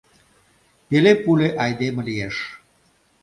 Пеле-пуле 0.87 1.47
айдеме 1.63 2.01
лиеш. 2.07 2.35